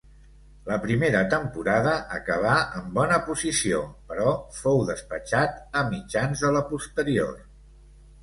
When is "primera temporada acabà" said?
0.83-2.53